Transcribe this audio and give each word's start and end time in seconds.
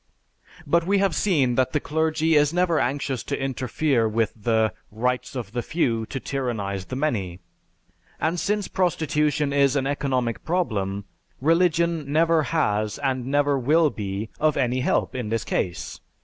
But 0.65 0.87
we 0.87 0.97
have 0.97 1.13
seen 1.13 1.53
that 1.53 1.73
the 1.73 1.79
clergy 1.79 2.33
is 2.33 2.51
never 2.51 2.79
anxious 2.79 3.21
to 3.25 3.39
interfere 3.39 4.09
with 4.09 4.33
the 4.35 4.73
"rights 4.89 5.35
of 5.35 5.51
the 5.51 5.61
few 5.61 6.07
to 6.07 6.19
tyrannize 6.19 6.85
the 6.85 6.95
many," 6.95 7.39
and 8.19 8.39
since 8.39 8.67
prostitution 8.67 9.53
is 9.53 9.75
an 9.75 9.85
economic 9.85 10.43
problem, 10.43 11.05
religion 11.39 12.11
never 12.11 12.41
has, 12.49 12.97
and 12.97 13.27
never 13.27 13.59
will 13.59 13.91
be, 13.91 14.31
of 14.39 14.57
any 14.57 14.79
help 14.79 15.13
in 15.13 15.29
this 15.29 15.43
case. 15.43 15.99